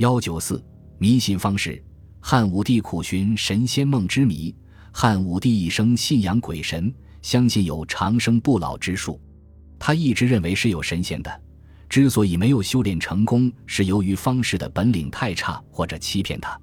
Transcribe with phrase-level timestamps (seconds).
[0.00, 0.64] 幺九四
[0.96, 1.84] 迷信方式，
[2.20, 4.54] 汉武帝苦寻神仙梦之谜。
[4.90, 9.20] 汉武帝一生信仰鬼神，相信有长生不老之术。
[9.78, 11.42] 他一直认为是有神仙的，
[11.86, 16.58] 之所以没有修炼成功，是由于方士的本领太差或者欺骗他。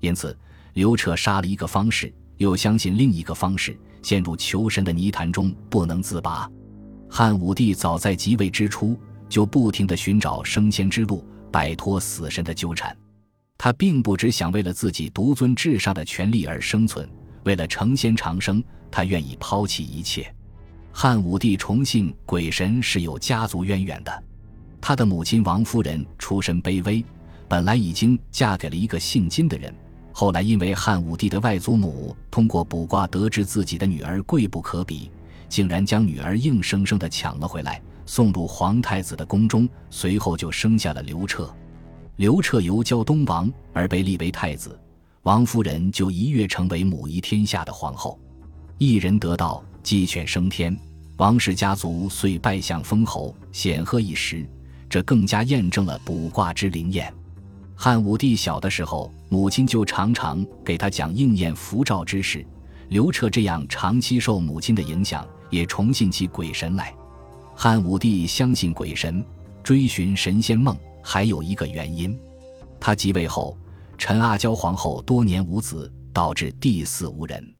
[0.00, 0.36] 因此，
[0.72, 6.50] 刘彻杀了一个方士，又相信另一个方士，陷入求神的泥潭中不能自拔。
[7.08, 12.96] 汉武帝早在即位之初，就不停地寻找升仙之路，摆脱死神的纠缠。
[13.56, 17.08] 他并不只想为了自己独尊至上的权利而生存。
[17.44, 20.32] 为了成仙长生，他愿意抛弃一切。
[20.92, 24.24] 汉武帝崇信鬼神是有家族渊源的。
[24.80, 27.04] 他的母亲王夫人出身卑微，
[27.48, 29.72] 本来已经嫁给了一个姓金的人，
[30.12, 35.10] 后来因为汉武帝的外祖母通过卜卦得知自己的女儿贵不可比，
[35.52, 41.54] 竟然将女儿硬生生的抢了回来，送入皇太子的宫中，随后就生下了刘彻。
[42.16, 44.80] 刘彻由胶东王而被立为太子。
[45.24, 48.18] 王夫人就一跃成为母仪天下的皇后，
[48.78, 50.74] 一人得道，鸡犬升天，
[51.18, 54.48] 王氏家族遂拜相封侯，显赫一时。
[54.88, 57.12] 这更加验证了卜卦之灵验。
[57.74, 62.42] 汉武帝小的时候，母亲就常常给他讲应验符咒之事。
[62.92, 66.94] 刘彻这样长期受母亲的影响，也重信起鬼神来。
[67.56, 69.24] 汉武帝相信鬼神，
[69.62, 72.14] 追寻神仙梦，还有一个原因，
[72.78, 73.56] 他即位后。
[73.96, 77.54] 陈阿娇皇后多年无子，导致帝嗣无人。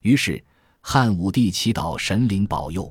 [0.00, 0.42] 于是
[0.80, 2.90] 汉武帝祈祷神灵保佑。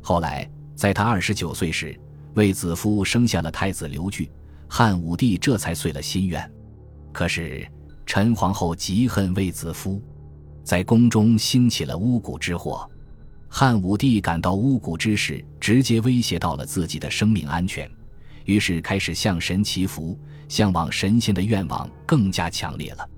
[0.00, 1.96] 后来在他二十九岁时，
[2.34, 4.28] 卫子夫生下了太子刘据，
[4.66, 6.50] 汉武帝这才遂了心愿。
[7.12, 7.64] 可是
[8.04, 10.02] 陈皇后极恨卫子夫，
[10.62, 12.88] 在宫中兴起了巫蛊之祸。
[13.48, 17.90] 汉武帝感到巫蛊之事直接威胁到了自己的生命安全，
[18.44, 20.18] 于是开始向神祈福。
[20.50, 23.08] 向往神仙的愿望更加强烈了。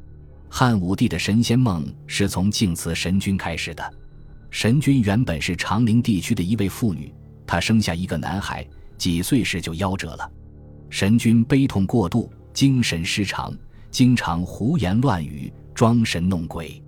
[0.51, 3.91] 汉武帝的神仙梦是从敬祠神君开始的。
[4.51, 7.11] 神君原本是长陵地区的一位妇女，
[7.47, 10.31] 她生下一个男孩，几岁时就夭折了。
[10.91, 13.57] 神君悲痛过度，精神失常，
[13.91, 16.82] 经常胡言乱语，装神弄鬼。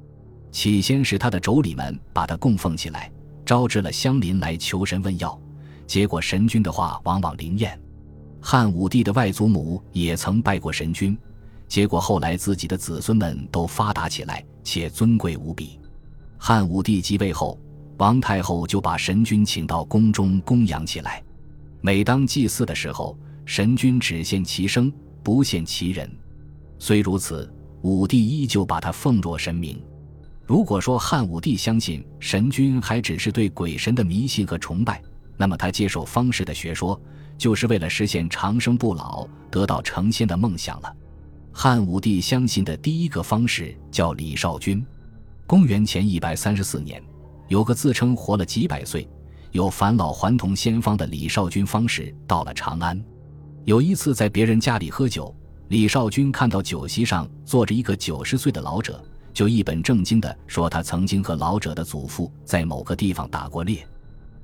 [0.54, 3.10] 起先是他的妯娌们把他供奉起来，
[3.44, 5.37] 招致了乡邻来求神问药，
[5.84, 7.76] 结果神君的话往往灵验。
[8.41, 11.19] 汉武帝的外祖母也曾拜过神君，
[11.66, 15.81] 结果后来自己的子孙们都发达起来，且尊贵无比。
[16.38, 17.59] 汉武帝即位后，
[17.98, 21.20] 王太后就把神君请到宫中供养起来。
[21.81, 26.09] 每当祭祀的时候，神君只现其声，不现其人。
[26.78, 29.82] 虽如此，武帝依旧把他奉若神明。
[30.47, 35.03] 如果说汉武帝相信神君还只是对鬼神的迷信和崇拜，
[35.37, 37.00] 那么他接受方士的学说。
[37.37, 40.97] 就是为了实现长生不老、得到成仙的梦想了。
[41.53, 44.87] 汉武帝相信的第一个方式叫李少君。
[45.44, 47.03] 公元前一百三十四年，
[47.49, 49.09] 有个自称活了几百岁、
[49.50, 53.05] 有返老还童仙方的李少君方士到了长安。
[53.65, 55.34] 有一次在别人家里喝酒，
[55.69, 63.86] 李少君看到酒席上坐着一个九十岁的老者，就一本正经地说他曾经和老者的祖父在某个地方打过猎。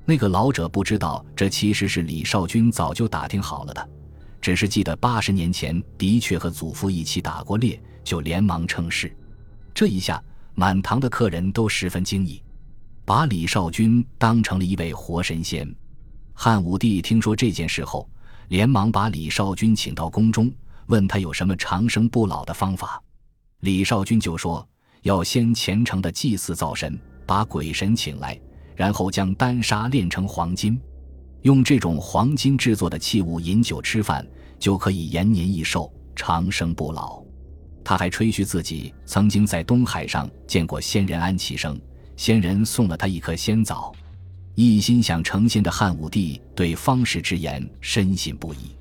[0.03, 3.89] 那个老者不知道，这其实是李少君早就打听好了的，
[4.41, 9.15] 只是记得八十年前的确和祖父一起打过猎，就连忙称是。
[9.73, 10.21] 这一下，
[10.53, 12.43] 满堂的客人都十分惊异，
[13.05, 15.73] 把李少君当成了一位活神仙。
[16.33, 18.09] 汉武帝听说这件事后，
[18.49, 20.51] 连忙把李少君请到宫中，
[20.87, 23.01] 问他有什么长生不老的方法。
[23.59, 24.67] 李少君就说
[25.01, 28.39] ：“要先虔诚的祭祀灶神，把鬼神请来。”
[28.73, 30.79] 然后将丹砂炼成黄金，
[31.43, 34.25] 用这种黄金制作的器物饮酒吃饭，
[34.57, 37.21] 就可以延年益寿、长生不老。
[37.83, 41.79] 他还吹嘘自己曾经在东海上见过仙人安其生，
[42.15, 43.93] 仙人送了他一颗仙枣。
[44.55, 48.75] 一心想成仙的汉武帝对方士之言深信不疑，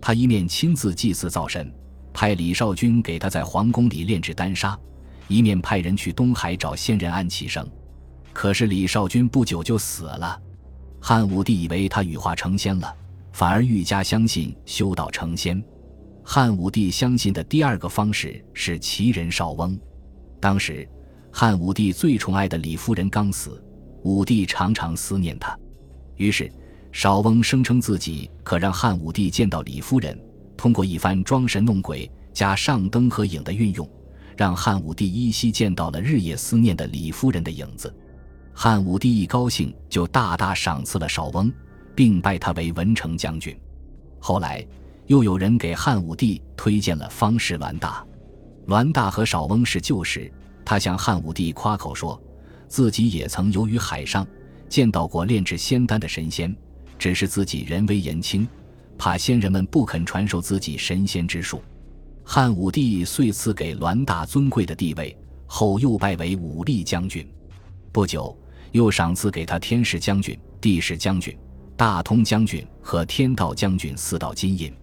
[0.00, 1.72] 他一面亲自祭祀灶神，
[2.12, 4.76] 派李少君给他在皇宫里炼制丹砂，
[5.28, 7.66] 一面派人去东海找仙人安其生。
[8.32, 10.40] 可是李少君不久就死了，
[11.00, 12.94] 汉武帝以为他羽化成仙了，
[13.32, 15.62] 反而愈加相信修道成仙。
[16.22, 19.78] 汉武帝相信的第二个方式是奇人少翁。
[20.40, 20.86] 当时
[21.32, 23.62] 汉武帝最宠爱的李夫人刚死，
[24.02, 25.58] 武帝常常思念她，
[26.16, 26.50] 于是
[26.92, 30.18] 少翁声称自己可让汉武帝见到李夫人，
[30.56, 33.88] 通过一番装神弄鬼加上灯和影的运用，
[34.36, 37.92] 让汉武帝依稀见到了日夜思念的李夫人的影子。
[38.52, 41.52] 汉武帝一高兴，就大大赏赐了少翁，
[41.94, 43.58] 并拜他为文成将军。
[44.18, 44.66] 后来，
[45.06, 48.04] 又有人给汉武帝推荐了方士栾大。
[48.66, 50.32] 栾大和少翁是旧识，
[50.64, 52.20] 他向汉武帝夸口说，
[52.66, 54.26] 自己也曾游于海上，
[54.68, 56.54] 见到过炼制仙丹的神仙，
[56.98, 58.48] 只是自己人微言轻，
[58.98, 61.62] 怕仙人们不肯传授自己神仙之术。
[62.28, 67.26] 汉武帝遂赐给栾大尊贵的地位，后又拜为武力将军。
[67.92, 68.36] 不久，
[68.72, 71.34] 又赏赐给他天士将军、地士将军、
[71.76, 74.74] 大通将军和天道将军四道金印，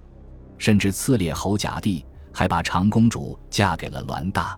[0.57, 2.03] 甚至赐列侯甲第。
[2.35, 4.57] 还把长公主嫁给了栾大，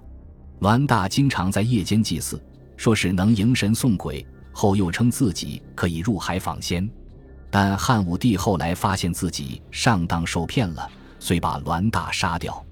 [0.59, 2.41] 栾大经常在夜间祭祀，
[2.77, 6.89] 说是能迎神送鬼，后又称自己可以入海访仙。
[7.51, 10.89] 但汉武帝后来发现自己上当受骗了，
[11.19, 12.64] 遂把栾大杀掉。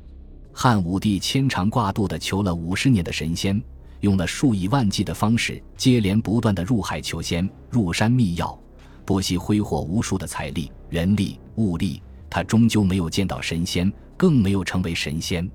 [0.54, 3.62] 汉武帝牵肠挂肚地求了五十年的神仙，
[4.02, 8.58] 用了数以万计的方式，接连不断地入海求仙，入山觅药，
[9.04, 13.92] 不惜挥霍无数的财力、人力、物力，他终究没有见到神仙。
[14.16, 15.50] 更没有成为神仙。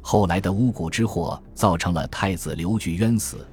[0.00, 3.44] 后来的巫蛊之祸，造成了太子刘据冤死，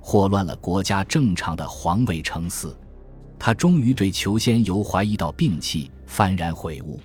[0.00, 2.74] 祸乱了国家正常的皇位承嗣。
[3.38, 7.00] 他终于对求仙由怀疑到摒弃，幡然悔悟。